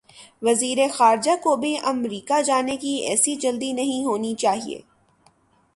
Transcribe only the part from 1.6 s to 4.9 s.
بھی امریکہ جانے کی ایسی جلدی نہیں ہونی چاہیے۔